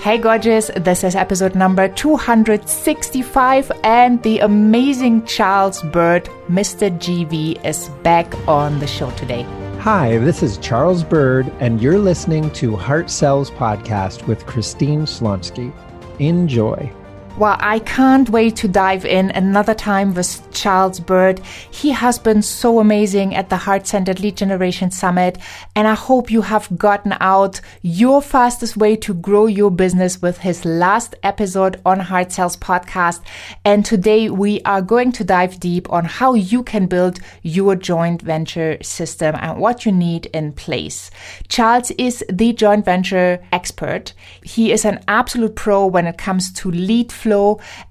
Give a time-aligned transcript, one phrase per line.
[0.00, 0.68] Hey, gorgeous.
[0.76, 6.90] This is episode number 265, and the amazing Charles Byrd, Mr.
[6.98, 9.44] JV, is back on the show today.
[9.78, 15.72] Hi, this is Charles Byrd, and you're listening to Heart Sells Podcast with Christine Schlonski.
[16.18, 16.92] Enjoy.
[17.38, 21.38] Well, I can't wait to dive in another time with Charles Byrd.
[21.70, 25.36] He has been so amazing at the Heart Centered Lead Generation Summit,
[25.74, 30.38] and I hope you have gotten out your fastest way to grow your business with
[30.38, 33.20] his last episode on Heart Sells podcast.
[33.66, 38.22] And today we are going to dive deep on how you can build your joint
[38.22, 41.10] venture system and what you need in place.
[41.48, 44.14] Charles is the joint venture expert.
[44.42, 47.25] He is an absolute pro when it comes to lead flow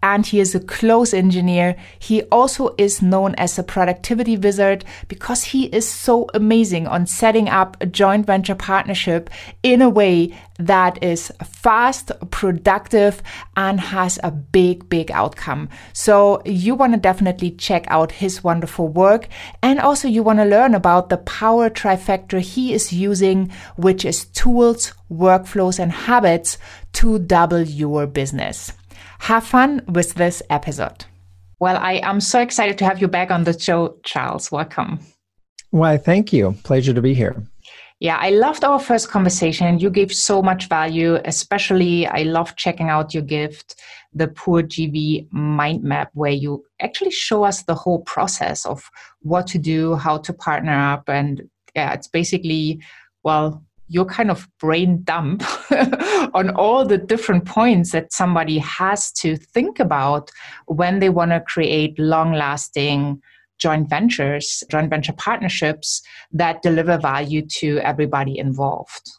[0.01, 1.75] and he is a close engineer.
[1.99, 7.49] He also is known as a productivity wizard because he is so amazing on setting
[7.49, 9.29] up a joint venture partnership
[9.63, 13.21] in a way that is fast, productive,
[13.57, 15.69] and has a big, big outcome.
[15.93, 19.27] So you want to definitely check out his wonderful work.
[19.61, 24.25] And also you want to learn about the power trifecta he is using, which is
[24.25, 26.57] tools, workflows, and habits
[26.93, 28.71] to double your business.
[29.25, 31.03] Have fun with this episode.
[31.59, 34.51] Well, I am so excited to have you back on the show, Charles.
[34.51, 34.99] Welcome.
[35.71, 36.55] Why, thank you.
[36.61, 37.35] Pleasure to be here.
[37.99, 39.79] Yeah, I loved our first conversation.
[39.79, 43.81] You gave so much value, especially I love checking out your gift,
[44.13, 48.87] the Pure JV mind map, where you actually show us the whole process of
[49.21, 51.09] what to do, how to partner up.
[51.09, 52.79] And yeah, it's basically,
[53.23, 55.43] well, your kind of brain dump
[56.33, 60.31] on all the different points that somebody has to think about
[60.67, 63.21] when they want to create long lasting
[63.57, 69.09] joint ventures, joint venture partnerships that deliver value to everybody involved.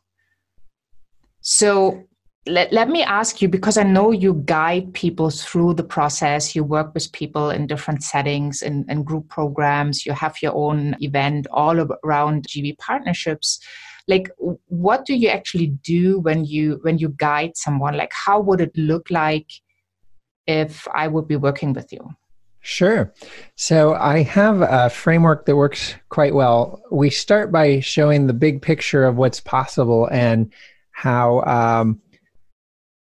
[1.41, 2.05] So
[2.47, 6.55] let, let me ask you because I know you guide people through the process.
[6.55, 10.07] You work with people in different settings and group programs.
[10.07, 13.59] You have your own event all around JV partnerships
[14.09, 14.29] like
[14.67, 18.77] what do you actually do when you when you guide someone like how would it
[18.77, 19.51] look like
[20.47, 22.09] if i would be working with you
[22.69, 23.15] Sure.
[23.55, 26.83] So I have a framework that works quite well.
[26.91, 30.53] We start by showing the big picture of what's possible and
[30.91, 32.01] how um,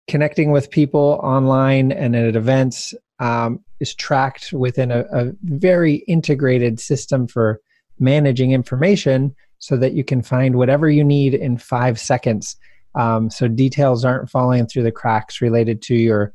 [0.07, 6.79] connecting with people online and at events um, is tracked within a, a, very integrated
[6.79, 7.61] system for
[7.99, 12.57] managing information so that you can find whatever you need in five seconds.
[12.95, 16.33] Um, so details aren't falling through the cracks related to your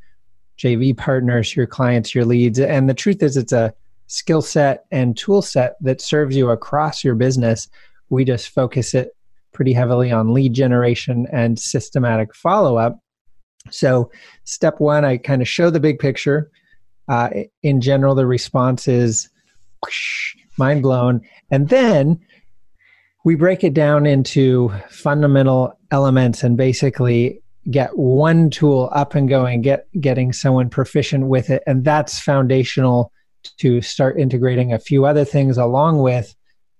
[0.58, 2.58] JV partners, your clients, your leads.
[2.58, 3.74] And the truth is, it's a
[4.06, 7.68] skill set and tool set that serves you across your business.
[8.08, 9.14] We just focus it
[9.52, 12.98] pretty heavily on lead generation and systematic follow up.
[13.70, 14.10] So,
[14.44, 16.50] step one, I kind of show the big picture.
[17.10, 17.28] Uh,
[17.62, 19.28] in general, the response is
[20.56, 21.20] mind blown.
[21.50, 22.20] And then
[23.28, 29.60] we break it down into fundamental elements and basically get one tool up and going
[29.60, 31.62] get getting someone proficient with it.
[31.66, 33.12] And that's foundational
[33.58, 36.34] to start integrating a few other things along with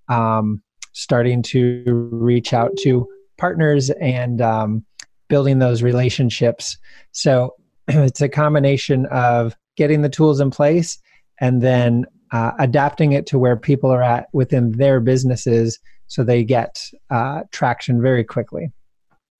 [0.09, 0.63] um,
[0.95, 4.87] starting to reach out to partners and um,
[5.29, 6.79] building those relationships.
[7.13, 7.57] So
[7.89, 10.99] it's a combination of getting the tools in place
[11.43, 15.79] and then uh, adapting it to where people are at within their businesses
[16.09, 18.73] so they get uh, traction very quickly.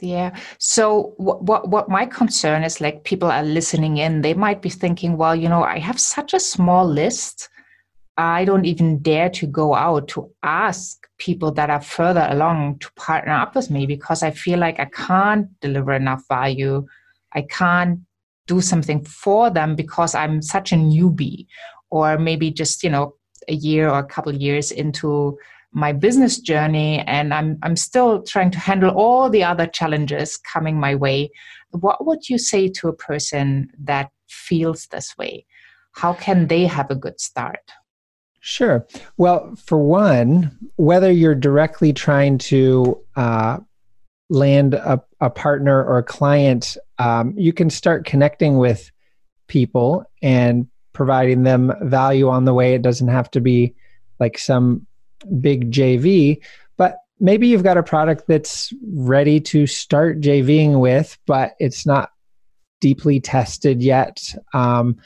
[0.01, 0.37] Yeah.
[0.59, 4.23] So what, what what my concern is like people are listening in.
[4.23, 7.49] They might be thinking well you know i have such a small list.
[8.17, 12.93] I don't even dare to go out to ask people that are further along to
[12.95, 16.87] partner up with me because i feel like i can't deliver enough value.
[17.33, 18.01] I can't
[18.47, 21.47] do something for them because i'm such a newbie.
[21.91, 23.15] Or maybe just you know
[23.49, 25.39] a year or a couple years into
[25.73, 30.81] my business journey and I'm I'm still trying to handle all the other challenges coming
[30.81, 31.31] my way.
[31.71, 35.45] What would you say to a person that feels this way?
[35.93, 37.73] How can they have a good start?
[38.41, 38.87] Sure.
[39.17, 43.59] Well, for one, whether you're directly trying to uh,
[44.31, 48.91] land a, a, partner or a client, um, you can start connecting with
[49.49, 52.75] people and providing them value on the way.
[52.75, 53.75] It doesn't have to be
[54.21, 54.87] like some
[55.41, 56.41] big JV,
[56.77, 62.13] but maybe you've got a product that's ready to start JVing with, but it's not
[62.81, 64.23] deeply tested yet.
[64.55, 64.97] Um,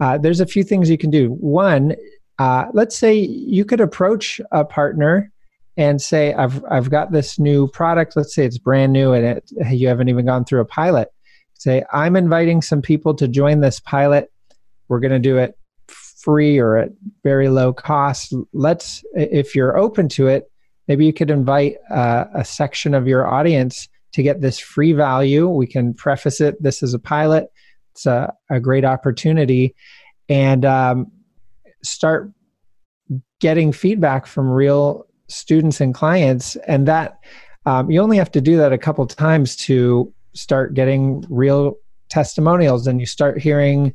[0.00, 1.30] uh, there's a few things you can do.
[1.30, 1.94] One,
[2.38, 5.30] uh, let's say you could approach a partner
[5.76, 8.16] and say, I've, I've got this new product.
[8.16, 11.08] Let's say it's brand new and it, you haven't even gone through a pilot.
[11.54, 14.30] Say, I'm inviting some people to join this pilot.
[14.88, 15.56] We're going to do it
[16.24, 16.90] free or at
[17.22, 18.34] very low cost.
[18.52, 20.50] Let's, if you're open to it,
[20.88, 25.48] maybe you could invite uh, a section of your audience to get this free value.
[25.48, 27.48] We can preface it this is a pilot,
[27.92, 29.74] it's a, a great opportunity,
[30.28, 31.06] and um,
[31.82, 32.30] start
[33.40, 36.56] getting feedback from real students and clients.
[36.66, 37.18] And that
[37.66, 41.76] um, you only have to do that a couple times to start getting real
[42.08, 43.94] testimonials and you start hearing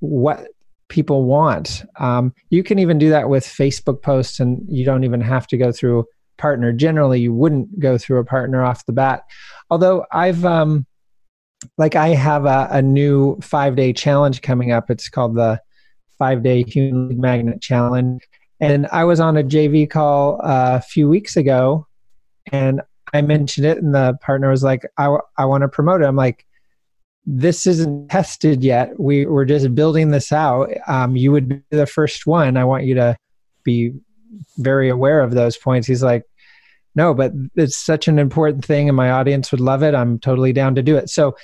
[0.00, 0.48] what
[0.88, 1.84] people want.
[1.98, 5.56] Um, you can even do that with Facebook posts, and you don't even have to
[5.56, 6.06] go through
[6.36, 6.72] partner.
[6.72, 9.22] Generally, you wouldn't go through a partner off the bat.
[9.70, 10.86] Although I've, um,
[11.76, 14.90] like, I have a, a new five day challenge coming up.
[14.90, 15.60] It's called the
[16.18, 18.22] Five Day Human Magnet Challenge.
[18.60, 21.86] And I was on a JV call uh, a few weeks ago,
[22.50, 22.80] and
[23.12, 26.16] I mentioned it, and the partner was like, "I, I want to promote it." I'm
[26.16, 26.44] like,
[27.30, 28.98] "This isn't tested yet.
[28.98, 30.70] We we're just building this out.
[30.86, 32.56] Um, you would be the first one.
[32.56, 33.18] I want you to
[33.64, 33.92] be
[34.56, 36.24] very aware of those points." He's like,
[36.94, 39.94] "No, but it's such an important thing, and my audience would love it.
[39.94, 41.36] I'm totally down to do it." So,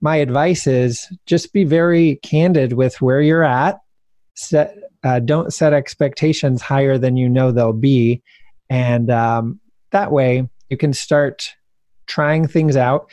[0.00, 3.78] my advice is just be very candid with where you're at.
[4.34, 8.22] Set uh, don't set expectations higher than you know they'll be,
[8.70, 9.60] and um,
[9.90, 11.50] that way you can start
[12.06, 13.10] trying things out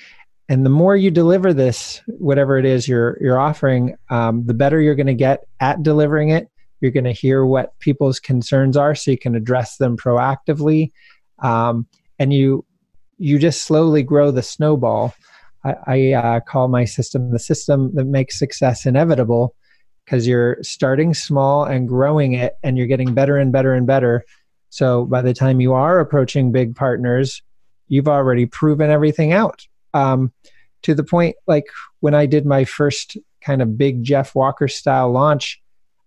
[0.47, 4.79] and the more you deliver this whatever it is you're you're offering um, the better
[4.79, 6.49] you're going to get at delivering it.
[6.81, 10.91] You're going to hear what people's concerns are so you can address them proactively.
[11.39, 11.87] Um,
[12.19, 12.65] and you
[13.17, 15.15] you just slowly grow the snowball.
[15.63, 19.55] I, I uh, call my system the system that makes success inevitable
[20.05, 24.23] because you're starting small and growing it and you're getting better and better and better.
[24.69, 27.41] So by the time you are approaching big partners,
[27.87, 29.65] you've already proven everything out.
[29.95, 30.33] Um,
[30.83, 31.65] to the point, like
[32.01, 35.59] when I did my first kind of big Jeff Walker style launch,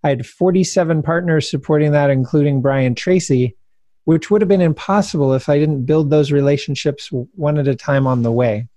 [0.04, 3.56] I had 47 partners supporting that, including Brian Tracy,
[4.04, 8.06] which would have been impossible if I didn't build those relationships one at a time
[8.06, 8.68] on the way.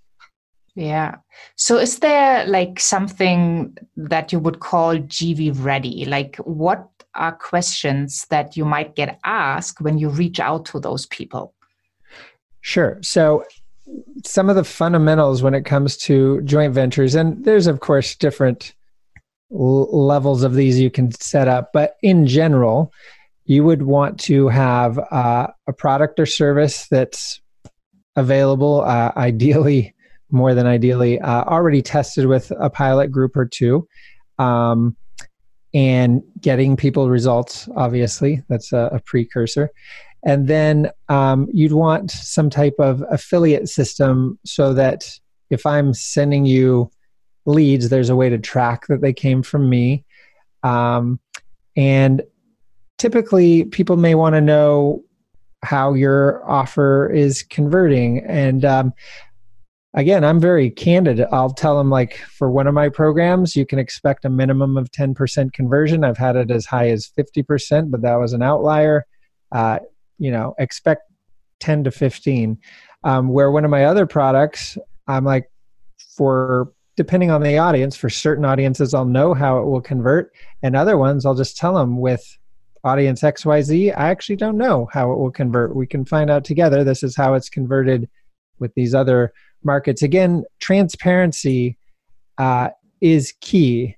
[0.76, 1.16] Yeah.
[1.56, 6.06] So is there like something that you would call JV ready?
[6.06, 11.06] Like what are questions that you might get asked when you reach out to those
[11.08, 11.54] people?
[12.62, 13.00] Sure.
[13.02, 13.44] So,
[14.26, 18.74] some of the fundamentals when it comes to joint ventures, and there's, of course, different
[19.52, 22.92] l- levels of these you can set up, but in general,
[23.46, 27.42] you would want to have uh, a product or service that's
[28.16, 29.94] available, uh, ideally,
[30.30, 33.88] more than ideally, uh, already tested with a pilot group or two.
[34.40, 34.96] Um,
[35.74, 39.70] and getting people results obviously that's a, a precursor
[40.24, 45.10] and then um, you'd want some type of affiliate system so that
[45.50, 46.90] if i'm sending you
[47.46, 50.04] leads there's a way to track that they came from me.
[50.64, 51.20] Um,
[51.76, 52.22] and
[52.98, 55.04] typically people may want to know
[55.64, 58.24] how your offer is converting.
[58.26, 58.94] And um,
[59.94, 61.22] again i'm very candid.
[61.32, 64.92] I'll tell them like for one of my programs you can expect a minimum of
[64.92, 66.04] 10% conversion.
[66.04, 69.06] I've had it as high as 50% but that was an outlier.
[69.52, 69.80] Uh,
[70.22, 71.12] you know expect
[71.60, 72.58] 10 to 15
[73.04, 74.78] um, where one of my other products
[75.08, 75.50] i'm like
[76.16, 80.32] for depending on the audience for certain audiences i'll know how it will convert
[80.64, 82.38] and other ones i'll just tell them with
[82.84, 86.84] audience xyz i actually don't know how it will convert we can find out together
[86.84, 88.10] this is how it's converted
[88.60, 90.02] with these other markets.
[90.02, 91.78] Again, transparency
[92.38, 92.70] uh,
[93.02, 93.98] is key.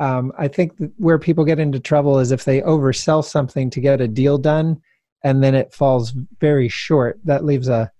[0.00, 4.00] Um, I think where people get into trouble is if they oversell something to get
[4.00, 4.80] a deal done
[5.24, 7.18] and then it falls very short.
[7.24, 7.90] That leaves a,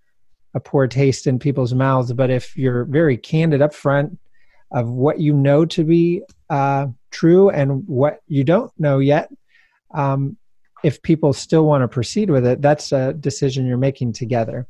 [0.55, 2.13] a poor taste in people's mouths.
[2.13, 4.19] But if you're very candid up front
[4.71, 9.31] of what you know to be uh, true and what you don't know yet,
[9.95, 10.37] um,
[10.85, 14.67] if people still want to proceed with it, that's a decision you're making together.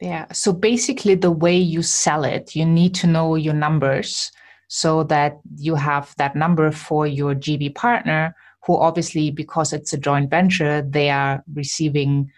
[0.00, 0.30] Yeah.
[0.32, 4.30] So basically, the way you sell it, you need to know your numbers
[4.68, 8.34] so that you have that number for your JV partner,
[8.66, 12.30] who obviously, because it's a joint venture, they are receiving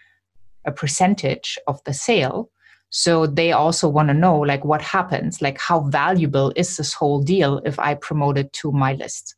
[0.65, 2.49] a percentage of the sale.
[2.91, 5.41] So they also want to know, like, what happens?
[5.41, 9.35] Like, how valuable is this whole deal if I promote it to my list?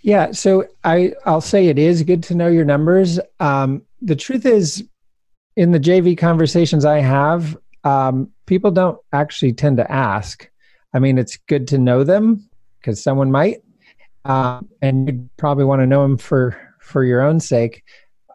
[0.00, 0.32] Yeah.
[0.32, 3.20] So I, I'll say it is good to know your numbers.
[3.40, 4.84] Um, the truth is,
[5.56, 10.50] in the JV conversations I have, um, people don't actually tend to ask.
[10.94, 12.48] I mean, it's good to know them
[12.80, 13.62] because someone might,
[14.24, 17.82] uh, and you'd probably want to know them for for your own sake.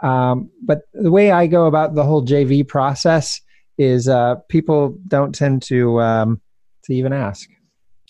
[0.02, 3.42] Um, but the way I go about the whole JV process
[3.78, 6.42] is uh, people don't tend to um,
[6.84, 7.50] to even ask.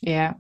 [0.01, 0.33] Yeah.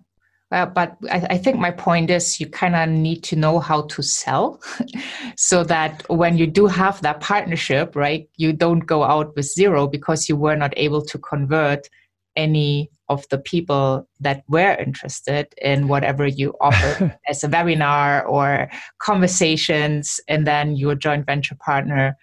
[0.49, 3.81] Uh, but I, I, think my point is you kind of need to know how
[3.81, 4.61] to sell
[5.35, 9.87] so that when you do have that partnership, right, you don't go out with zero
[9.87, 11.89] because you were not able to convert
[12.37, 18.69] any of the people that were interested in whatever you offer as a webinar or
[18.99, 22.15] conversations and then your joint venture partner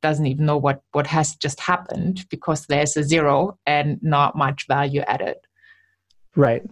[0.00, 4.66] doesn't even know what what has just happened because there's a zero and not much
[4.68, 5.36] value added.
[6.36, 6.62] Right.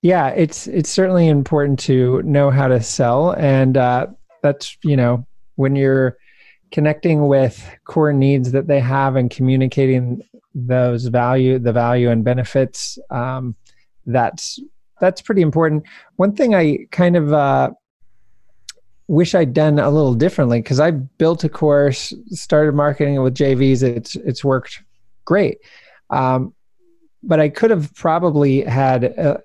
[0.00, 4.06] Yeah it's it's certainly important to know how to sell and uh,
[4.42, 6.16] that's you know when you're
[6.72, 10.22] connecting with core needs that they have and communicating
[10.54, 13.54] those value the value and benefits um,
[14.06, 14.58] that's
[15.00, 15.82] that's pretty important
[16.16, 17.70] one thing i kind of uh,
[19.10, 23.34] wish I'd done a little differently because I built a course, started marketing it with
[23.34, 23.82] JVs.
[23.82, 24.84] It's it's worked
[25.24, 25.58] great,
[26.10, 26.54] um,
[27.20, 29.38] but I could have probably had uh,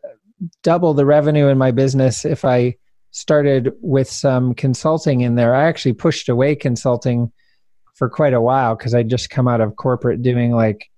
[0.62, 2.76] double the revenue in my business if I
[3.10, 5.56] started with some consulting in there.
[5.56, 7.32] I actually pushed away consulting
[7.96, 10.92] for quite a while because I'd just come out of corporate doing like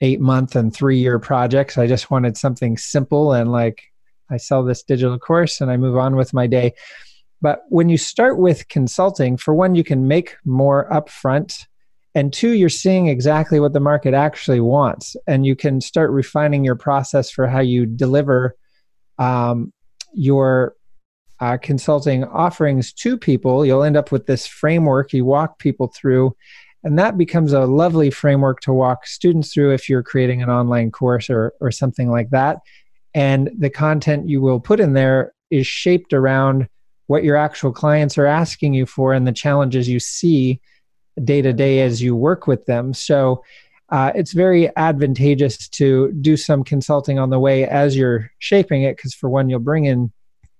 [0.00, 1.78] eight month and three year projects.
[1.78, 3.82] I just wanted something simple and like
[4.30, 6.74] I sell this digital course and I move on with my day.
[7.40, 11.66] But when you start with consulting, for one, you can make more upfront.
[12.14, 15.16] And two, you're seeing exactly what the market actually wants.
[15.26, 18.56] And you can start refining your process for how you deliver
[19.18, 19.72] um,
[20.14, 20.74] your
[21.40, 23.66] uh, consulting offerings to people.
[23.66, 26.34] You'll end up with this framework you walk people through.
[26.86, 30.92] And that becomes a lovely framework to walk students through if you're creating an online
[30.92, 32.58] course or, or something like that.
[33.12, 36.68] And the content you will put in there is shaped around
[37.08, 40.60] what your actual clients are asking you for and the challenges you see
[41.24, 42.94] day to day as you work with them.
[42.94, 43.42] So
[43.88, 48.96] uh, it's very advantageous to do some consulting on the way as you're shaping it,
[48.96, 50.12] because for one, you'll bring in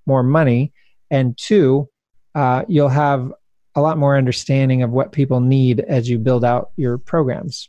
[0.06, 0.72] more money,
[1.08, 1.88] and two,
[2.34, 3.32] uh, you'll have
[3.76, 7.68] a lot more understanding of what people need as you build out your programs.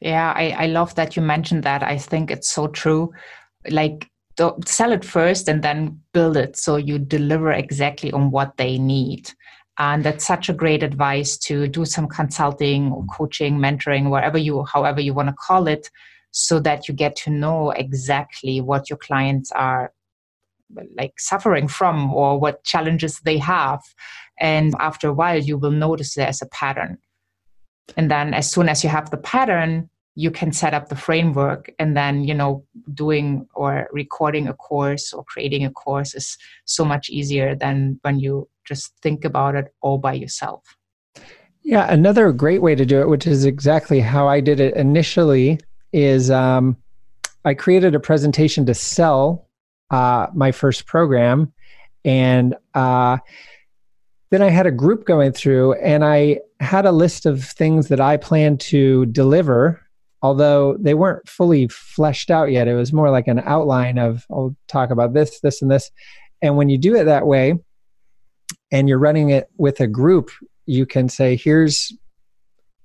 [0.00, 1.82] Yeah, I, I love that you mentioned that.
[1.82, 3.12] I think it's so true.
[3.70, 4.08] Like
[4.66, 9.32] sell it first and then build it so you deliver exactly on what they need
[9.78, 14.64] and that's such a great advice to do some consulting or coaching mentoring whatever you
[14.64, 15.90] however you want to call it
[16.30, 19.92] so that you get to know exactly what your clients are
[20.96, 23.80] like suffering from or what challenges they have
[24.40, 26.98] and after a while you will notice there's a pattern.
[27.96, 31.70] And then as soon as you have the pattern you can set up the framework.
[31.78, 36.84] And then you know doing or recording a course or creating a course is so
[36.84, 40.62] much easier than when you just think about it all by yourself.
[41.62, 45.58] Yeah another great way to do it which is exactly how i did it initially
[45.92, 46.76] is um,
[47.44, 49.48] i created a presentation to sell
[49.90, 51.52] uh, my first program.
[52.04, 53.18] And uh,
[54.30, 58.00] then I had a group going through and I had a list of things that
[58.00, 59.80] I planned to deliver
[60.22, 62.68] although they weren't fully fleshed out yet.
[62.68, 65.90] It was more like an outline of, I'll talk about this, this, and this.
[66.42, 67.54] And when you do it that way,
[68.70, 70.30] and you're running it with a group,
[70.66, 71.92] you can say, here's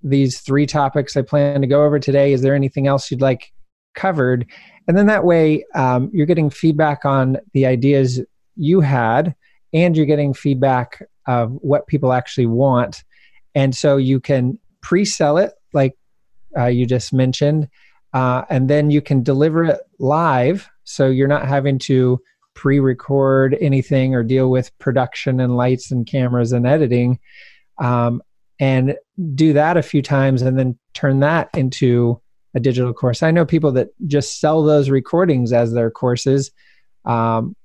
[0.01, 2.33] these three topics I plan to go over today.
[2.33, 3.51] Is there anything else you'd like
[3.95, 4.45] covered?
[4.88, 8.21] And then that way, um, you're getting feedback on the ideas
[8.55, 9.35] you had,
[9.74, 13.03] and you're getting feedback of what people actually want.
[13.56, 15.98] And so you can pre sell it like
[16.58, 17.68] uh, you just mentioned.
[18.13, 20.70] Uh, and then you can deliver it live.
[20.84, 22.22] So you're not having to
[22.53, 27.20] pre record anything or deal with production and lights and cameras and editing.
[27.80, 28.22] Um,
[28.60, 28.96] and
[29.34, 32.22] do that a few times and then turn that into
[32.53, 33.24] a digital course.
[33.24, 36.51] I know people that just sell those recordings as their courses.
[37.06, 37.56] Um,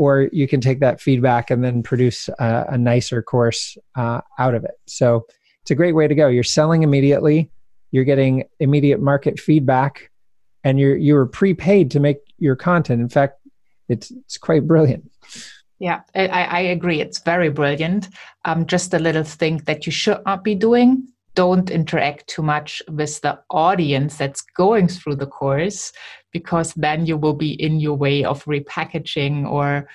[0.00, 4.54] or you can take that feedback and then produce a, a nicer course uh, out
[4.54, 4.74] of it.
[4.86, 5.26] So
[5.62, 6.28] it's a great way to go.
[6.28, 7.50] You're selling immediately
[7.90, 10.10] you're getting immediate market feedback
[10.64, 13.00] and you're you were prepaid to make your content.
[13.00, 13.38] In fact
[13.88, 15.10] it's it's quite brilliant.
[15.78, 17.00] Yeah i, I agree.
[17.00, 18.08] It's very brilliant.
[18.44, 21.08] Um, just a little thing that you should not be doing.
[21.34, 25.92] Don't interact too much with the audience that's going through the course
[26.32, 29.88] because then you will be in your way of repackaging or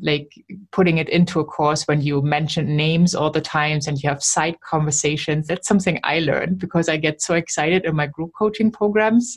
[0.00, 0.32] like
[0.70, 4.22] putting it into a course when you mention names all the times and you have
[4.22, 5.46] side conversations.
[5.46, 9.36] That's something i learned because i get so excited in my group coaching programs.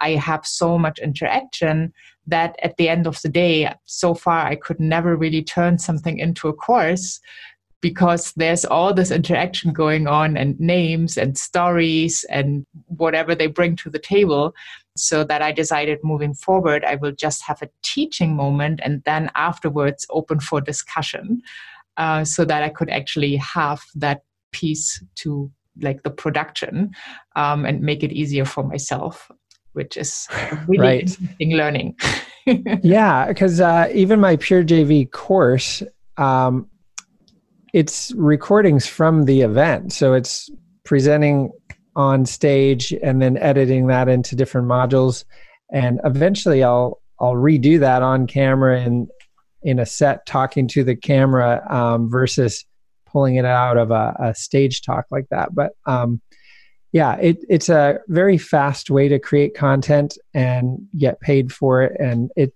[0.00, 1.92] I have so much interaction
[2.26, 6.18] that at the end of the day so far i could never really turn something
[6.18, 7.20] into a course
[7.80, 13.74] because there's all this interaction going on and names and stories and whatever they bring
[13.76, 14.54] to the table
[15.00, 19.30] so that i decided moving forward i will just have a teaching moment and then
[19.34, 21.40] afterwards open for discussion
[21.96, 26.90] uh, so that i could actually have that piece to like the production
[27.36, 29.30] um, and make it easier for myself
[29.72, 30.26] which is
[30.66, 31.00] really right.
[31.02, 31.96] interesting learning
[32.82, 35.82] yeah because uh, even my pure jv course
[36.16, 36.68] um,
[37.72, 39.92] it's recordings from the event.
[39.92, 40.50] So it's
[40.84, 41.52] presenting
[41.96, 45.24] on stage and then editing that into different modules.
[45.72, 49.08] And eventually I'll I'll redo that on camera and
[49.62, 52.64] in a set talking to the camera um, versus
[53.06, 55.54] pulling it out of a, a, stage talk like that.
[55.54, 56.20] But um,
[56.92, 62.00] yeah, it, it's a very fast way to create content and get paid for it,
[62.00, 62.52] and it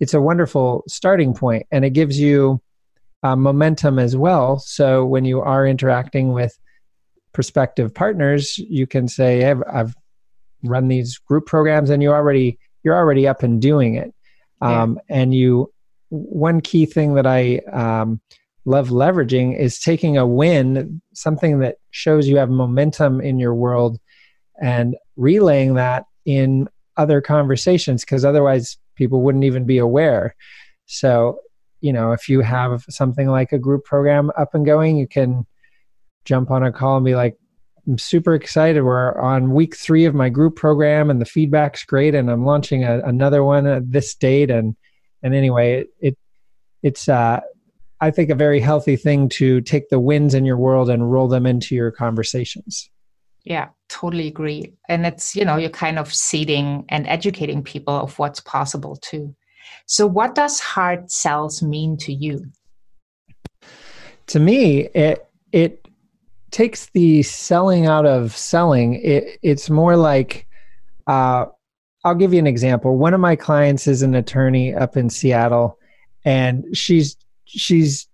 [0.00, 2.60] it's a wonderful starting point, and it gives you
[3.22, 4.58] uh, momentum as well.
[4.58, 6.58] So when you are interacting with
[7.32, 9.94] prospective partners, you can say, hey, I've,
[10.64, 14.12] run these group programs, and you already you're already up and doing it.
[14.60, 14.98] Um.
[15.08, 15.72] And you,
[16.08, 18.20] one key thing that I um,
[18.64, 24.00] love leveraging is taking a win, something that shows you have momentum in your world,
[24.60, 30.34] and relaying that in other conversations because otherwise people wouldn't even be aware.
[30.86, 31.38] So
[31.80, 35.46] you know, if you have something like a group program up and going, you can
[36.28, 37.36] jump on a call and be like,
[37.88, 38.82] I'm super excited.
[38.82, 42.14] We're on week three of my group program and the feedback's great.
[42.14, 44.50] And I'm launching a, another one at this date.
[44.50, 44.76] And,
[45.22, 46.18] and anyway, it, it
[46.82, 47.40] it's, uh,
[48.00, 51.28] I think a very healthy thing to take the wins in your world and roll
[51.28, 52.90] them into your conversations.
[53.44, 54.74] Yeah, totally agree.
[54.88, 59.34] And it's, you know, you're kind of seeding and educating people of what's possible too.
[59.86, 62.44] So, what does heart sells mean to you?
[64.28, 65.87] To me, it it
[66.50, 68.94] takes the selling out of selling.
[68.94, 70.46] It, it's more like,
[71.06, 71.46] uh,
[72.04, 72.96] I'll give you an example.
[72.96, 75.78] One of my clients is an attorney up in Seattle,
[76.24, 78.08] and she's she's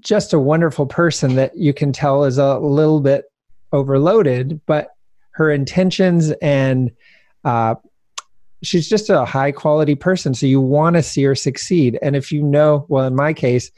[0.00, 3.26] just a wonderful person that you can tell is a little bit
[3.72, 4.94] overloaded, but
[5.32, 6.90] her intentions and
[7.44, 7.74] uh,
[8.62, 12.30] she's just a high quality person so you want to see her succeed and if
[12.30, 13.70] you know well in my case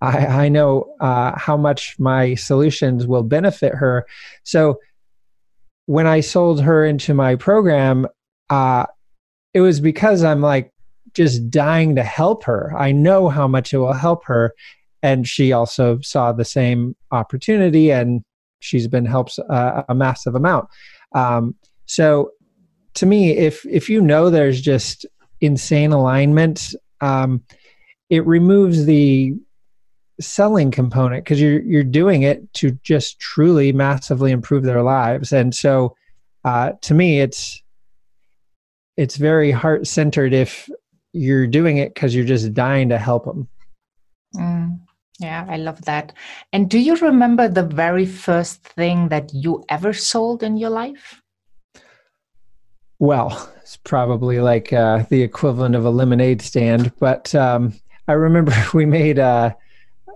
[0.00, 4.06] i, I know uh, how much my solutions will benefit her.
[4.44, 4.80] So
[5.86, 8.06] when i sold her into my program
[8.48, 8.86] uh,
[9.54, 10.72] it was because i'm like
[11.14, 12.72] just dying to help her.
[12.76, 14.54] I know how much it will help her.
[15.02, 18.22] And she also saw the same opportunity and
[18.60, 20.68] she's been helped a massive amount.
[21.14, 21.54] Um,
[21.86, 22.32] so
[22.94, 25.06] to me, if if you know there's just
[25.40, 27.42] insane alignment, um,
[28.10, 29.34] it removes the
[30.20, 35.32] selling component because you're you're doing it to just truly massively improve their lives.
[35.32, 35.96] And so,
[36.44, 37.62] uh, to me, it's
[38.96, 40.68] it's very heart centered if
[41.12, 43.48] you're doing it because you're just dying to help them.
[44.36, 44.80] Mm,
[45.18, 46.12] yeah, I love that.
[46.52, 51.20] And do you remember the very first thing that you ever sold in your life?
[53.00, 56.92] well, it's probably like uh, the equivalent of a lemonade stand.
[57.00, 57.72] But um,
[58.06, 59.54] I remember we made uh,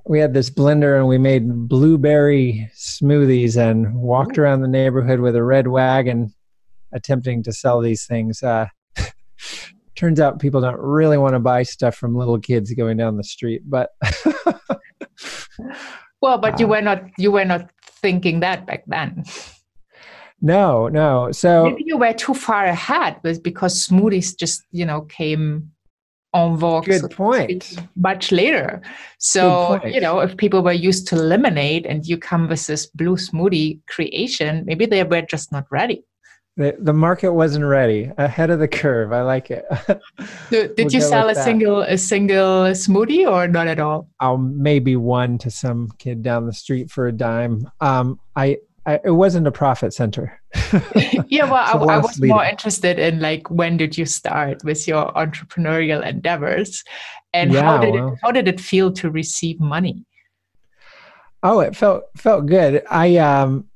[0.06, 5.34] we had this blender and we made blueberry smoothies and walked around the neighborhood with
[5.34, 6.32] a red wagon,
[6.92, 8.42] attempting to sell these things.
[8.42, 8.66] Uh,
[9.94, 13.24] turns out people don't really want to buy stuff from little kids going down the
[13.24, 13.90] street, but.
[16.20, 19.24] well, but you uh, were not you were not thinking that back then.
[20.42, 21.32] No, no.
[21.32, 25.70] So maybe you were too far ahead, was because smoothies just you know came
[26.34, 26.84] on vogue.
[26.84, 27.78] Good point.
[27.96, 28.82] Much later,
[29.18, 33.16] so you know if people were used to lemonade and you come with this blue
[33.16, 36.04] smoothie creation, maybe they were just not ready.
[36.56, 38.12] The, the market wasn't ready.
[38.16, 39.12] Ahead of the curve.
[39.12, 39.64] I like it.
[39.88, 39.98] so,
[40.50, 41.44] did we'll you sell a that.
[41.44, 44.08] single a single smoothie or not at all?
[44.20, 47.68] I'll maybe one to some kid down the street for a dime.
[47.80, 50.40] Um, I I, it wasn't a profit center.
[51.28, 51.54] yeah, well,
[51.88, 52.36] I, I, was leading.
[52.36, 56.84] more interested in like when did you start with your entrepreneurial endeavors,
[57.32, 60.04] and yeah, how did well, it how did it feel to receive money?
[61.42, 62.82] Oh, it felt felt good.
[62.90, 63.66] I um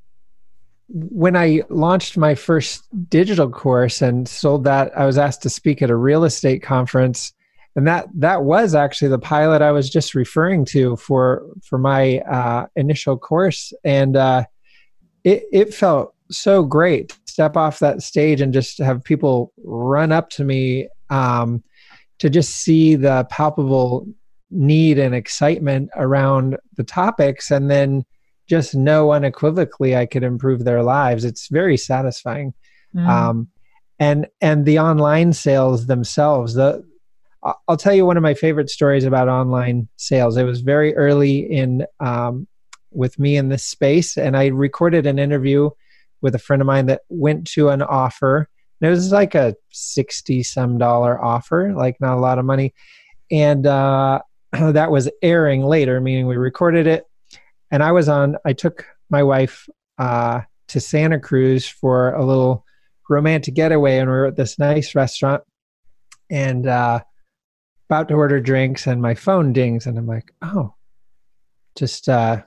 [0.88, 5.82] when I launched my first digital course and sold that, I was asked to speak
[5.82, 7.32] at a real estate conference,
[7.76, 12.18] and that that was actually the pilot I was just referring to for for my
[12.18, 14.14] uh, initial course, and.
[14.14, 14.44] Uh,
[15.28, 20.10] it, it felt so great to step off that stage and just have people run
[20.10, 21.62] up to me um,
[22.18, 24.06] to just see the palpable
[24.50, 28.04] need and excitement around the topics and then
[28.48, 31.26] just know unequivocally I could improve their lives.
[31.26, 32.54] It's very satisfying.
[32.94, 33.06] Mm.
[33.06, 33.48] Um,
[33.98, 36.82] and and the online sales themselves, the
[37.68, 40.36] I'll tell you one of my favorite stories about online sales.
[40.38, 42.48] It was very early in um,
[42.90, 45.70] with me in this space, and I recorded an interview
[46.20, 48.48] with a friend of mine that went to an offer.
[48.80, 52.74] And it was like a sixty some dollar offer, like not a lot of money,
[53.30, 54.20] and uh,
[54.52, 57.04] that was airing later, meaning we recorded it.
[57.70, 58.36] And I was on.
[58.44, 62.64] I took my wife uh, to Santa Cruz for a little
[63.08, 65.42] romantic getaway, and we were at this nice restaurant,
[66.30, 67.00] and uh,
[67.88, 70.74] about to order drinks, and my phone dings, and I'm like, oh,
[71.76, 72.42] just uh,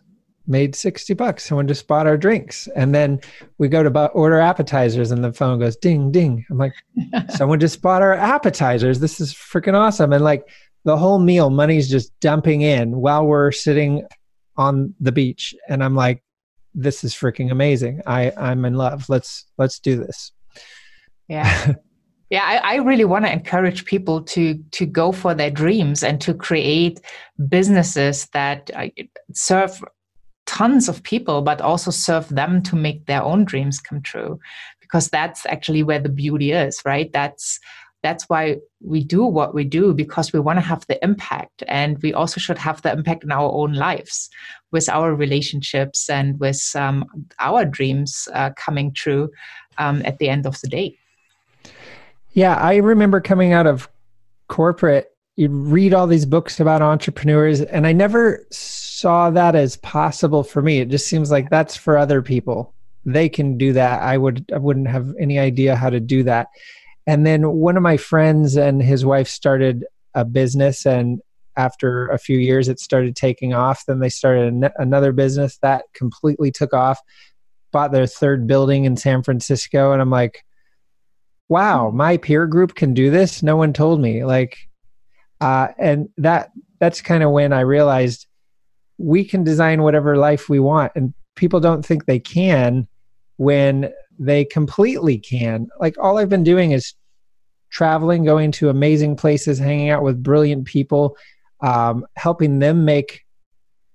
[0.52, 1.46] made 60 bucks.
[1.46, 2.68] Someone just bought our drinks.
[2.76, 3.20] And then
[3.58, 6.46] we go to order appetizers and the phone goes ding, ding.
[6.50, 6.74] I'm like,
[7.30, 9.00] someone just bought our appetizers.
[9.00, 10.14] This is freaking awesome.
[10.14, 10.48] And like
[10.84, 14.06] the whole meal, money's just dumping in while we're sitting
[14.58, 15.56] on the beach.
[15.70, 16.22] And I'm like,
[16.76, 18.02] this is freaking amazing.
[18.06, 19.10] I, I'm in love.
[19.10, 20.32] Let's, let's do this.
[21.28, 21.74] Yeah.
[22.32, 26.22] Yeah, I, I really want to encourage people to to go for their dreams and
[26.22, 27.02] to create
[27.50, 28.88] businesses that uh,
[29.34, 29.84] serve
[30.45, 34.39] tons of people, but also serve them to make their own dreams come true.
[34.80, 37.12] Because that's actually where the beauty is, right?
[37.13, 37.60] That's
[38.04, 42.01] that's why we do what we do because we want to have the impact and
[42.01, 44.30] we also should have the impact in our own lives
[44.71, 47.06] with our relationships and with um,
[47.39, 49.30] our dreams uh, coming true
[49.77, 50.97] um, at the end of the day
[52.34, 53.88] yeah i remember coming out of
[54.47, 58.45] corporate you'd read all these books about entrepreneurs and i never
[59.02, 60.80] saw that as possible for me.
[60.80, 62.76] It just seems like that's for other people.
[63.04, 64.04] They can do that.
[64.04, 66.50] I would I wouldn't have any idea how to do that.
[67.08, 71.20] And then one of my friends and his wife started a business and
[71.58, 75.84] after a few years it started taking off then they started an- another business that
[75.94, 77.00] completely took off
[77.74, 80.46] bought their third building in San Francisco and I'm like
[81.50, 84.58] wow my peer group can do this no one told me like
[85.42, 88.28] uh, and that that's kind of when I realized
[89.02, 90.92] we can design whatever life we want.
[90.96, 92.88] And people don't think they can
[93.38, 95.68] when they completely can.
[95.80, 96.94] Like all i've been doing is
[97.70, 101.16] traveling going to amazing places hanging out with brilliant people
[101.62, 103.24] um, helping them make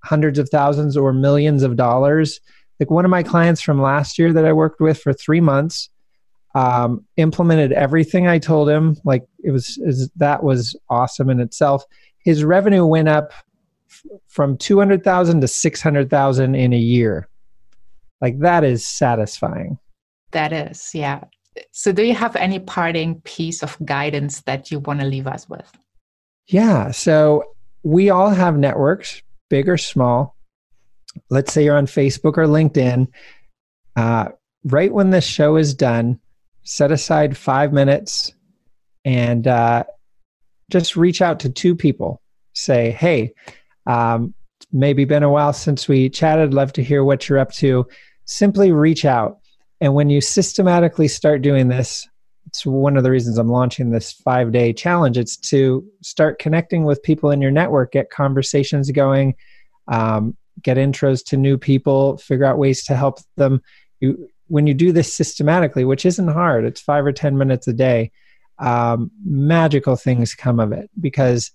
[0.02, 2.40] hundreds of thousands or millions of dollars.
[2.80, 5.90] Like one of my clients from last year that i worked with for three months
[6.54, 8.96] um, implemented everything i told him.
[9.04, 11.84] Like it was, it was that was awesome in itself.
[12.18, 13.32] His revenue went up
[14.26, 17.28] from 200,000 to 600,000 in a year.
[18.20, 19.78] Like that is satisfying.
[20.32, 21.24] That is, yeah.
[21.72, 25.48] So do you have any parting piece of guidance that you want to leave us
[25.48, 25.70] with?
[26.48, 27.44] Yeah, so
[27.82, 30.36] we all have networks, big or small.
[31.30, 33.08] Let's say you're on Facebook or LinkedIn.
[33.96, 34.28] Uh,
[34.64, 36.20] right when this show is done,
[36.62, 38.34] set aside five minutes
[39.04, 39.84] and uh,
[40.70, 42.20] just reach out to two people.
[42.52, 43.32] Say, hey,
[43.86, 44.34] um,
[44.72, 46.54] maybe been a while since we chatted.
[46.54, 47.86] Love to hear what you're up to.
[48.24, 49.38] Simply reach out.
[49.80, 52.08] And when you systematically start doing this,
[52.46, 55.18] it's one of the reasons I'm launching this five day challenge.
[55.18, 59.34] It's to start connecting with people in your network, get conversations going,
[59.88, 63.60] um, get intros to new people, figure out ways to help them.
[64.00, 67.72] You, when you do this systematically, which isn't hard, it's five or 10 minutes a
[67.72, 68.12] day,
[68.58, 71.50] um, magical things come of it because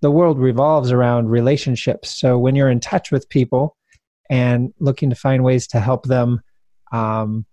[0.00, 2.10] the world revolves around relationships.
[2.10, 3.76] So when you're in touch with people
[4.30, 6.40] and looking to find ways to help them,
[6.92, 7.46] um,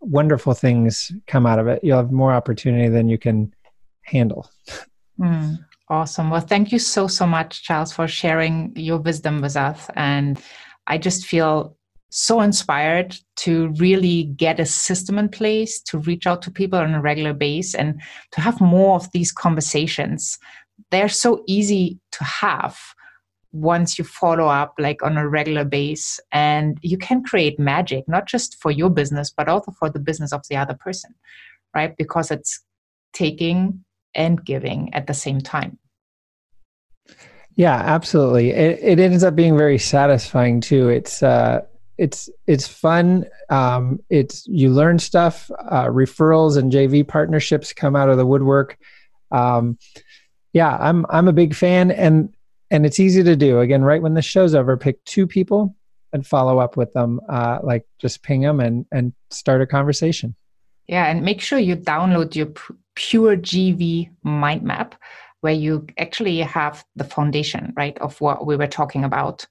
[0.00, 1.82] wonderful things come out of it.
[1.82, 3.52] You'll have more opportunity than you can
[4.02, 4.48] handle.
[5.18, 5.58] Mm,
[5.88, 6.30] awesome.
[6.30, 9.88] Well, thank you so, so much, Charles, for sharing your wisdom with us.
[9.96, 10.40] And
[10.86, 11.76] I just feel
[12.10, 16.94] so inspired to really get a system in place to reach out to people on
[16.94, 18.00] a regular basis and
[18.32, 20.38] to have more of these conversations
[20.90, 22.78] they're so easy to have
[23.52, 28.26] once you follow up like on a regular base and you can create magic not
[28.26, 31.14] just for your business but also for the business of the other person
[31.74, 31.96] right?
[31.96, 32.60] Because it's
[33.12, 35.78] taking and giving at the same time.
[37.56, 38.50] Yeah absolutely.
[38.50, 40.88] It, it ends up being very satisfying too.
[40.88, 41.62] It's uh
[41.96, 43.26] it's it's fun.
[43.50, 48.78] Um it's you learn stuff uh referrals and jv partnerships come out of the woodwork.
[49.30, 49.78] Um
[50.52, 52.32] yeah, I'm I'm a big fan and
[52.70, 53.60] and it's easy to do.
[53.60, 55.74] Again, right when the show's over, pick two people
[56.12, 57.20] and follow up with them.
[57.28, 60.34] Uh, like just ping them and and start a conversation.
[60.86, 62.52] Yeah, and make sure you download your
[62.94, 64.94] Pure JV mind map.
[65.40, 69.46] where you actually have the foundation, right, of what we were talking about,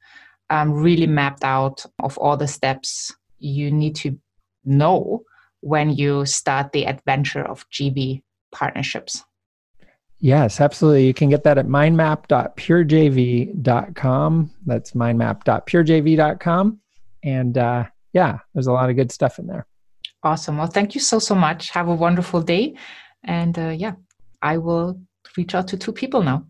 [0.49, 4.19] um, really mapped out of all the steps you need to
[4.65, 5.23] know
[5.61, 9.23] when you start the adventure of JV partnerships.
[10.19, 11.05] Yes, absolutely.
[11.05, 14.51] You can get that at mindmap.purejv.com.
[14.65, 16.79] That's mindmap.purejv.com.
[17.23, 19.65] And uh, yeah, there's a lot of good stuff in there.
[20.23, 20.57] Awesome.
[20.57, 21.69] Well, thank you so, so much.
[21.69, 22.75] Have a wonderful day.
[23.23, 23.93] And uh, yeah,
[24.41, 24.99] I will
[25.35, 26.45] reach out to two people now.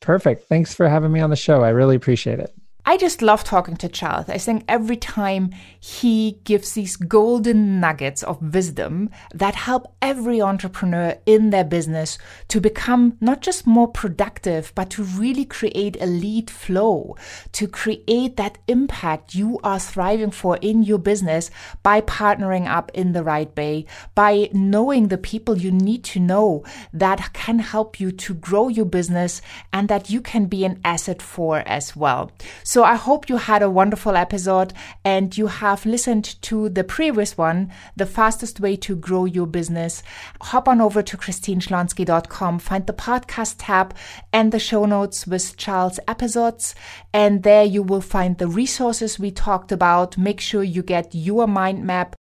[0.00, 0.48] Perfect.
[0.48, 1.62] Thanks for having me on the show.
[1.62, 2.54] I really appreciate it.
[2.88, 4.28] I just love talking to Charles.
[4.28, 11.16] I think every time he gives these golden nuggets of wisdom that help every entrepreneur
[11.26, 16.48] in their business to become not just more productive, but to really create a lead
[16.48, 17.16] flow,
[17.50, 21.50] to create that impact you are thriving for in your business
[21.82, 26.64] by partnering up in the right way, by knowing the people you need to know
[26.92, 31.20] that can help you to grow your business and that you can be an asset
[31.20, 32.30] for as well.
[32.62, 36.84] So so I hope you had a wonderful episode and you have listened to the
[36.84, 40.02] previous one, the fastest way to grow your business.
[40.42, 43.94] Hop on over to christineschlonski.com, find the podcast tab
[44.30, 46.74] and the show notes with Charles episodes.
[47.14, 50.18] And there you will find the resources we talked about.
[50.18, 52.14] Make sure you get your mind map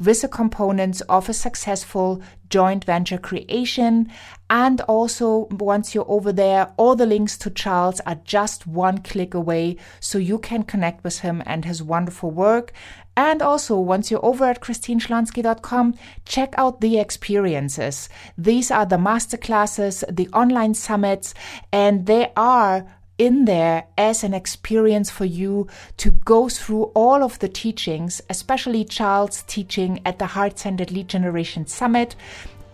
[0.00, 4.10] with the components of a successful joint venture creation.
[4.50, 9.34] And also, once you're over there, all the links to Charles are just one click
[9.34, 12.72] away, so you can connect with him and his wonderful work.
[13.16, 18.08] And also, once you're over at christineschlonski.com, check out the experiences.
[18.38, 21.34] These are the masterclasses, the online summits,
[21.72, 22.86] and they are
[23.18, 25.66] in there as an experience for you
[25.98, 31.08] to go through all of the teachings, especially Charles' teaching at the Heart Centered Lead
[31.08, 32.16] Generation Summit.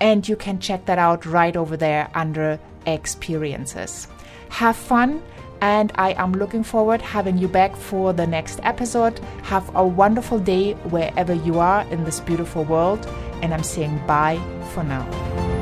[0.01, 4.09] And you can check that out right over there under experiences.
[4.51, 5.23] Have fun.
[5.61, 9.19] And I am looking forward having you back for the next episode.
[9.43, 13.05] Have a wonderful day wherever you are in this beautiful world.
[13.43, 14.41] And I'm saying bye
[14.73, 15.58] for now.